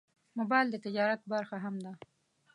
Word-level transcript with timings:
موبایل 0.37 0.67
د 0.71 0.75
تجارت 0.85 1.21
برخه 1.31 1.57
هم 1.63 1.75
ده. 1.83 1.91